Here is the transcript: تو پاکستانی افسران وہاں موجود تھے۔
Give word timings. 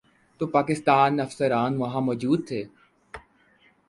تو 0.37 0.43
پاکستانی 0.47 1.21
افسران 1.21 1.71
وہاں 1.77 2.01
موجود 2.01 2.39
تھے۔ 2.47 2.61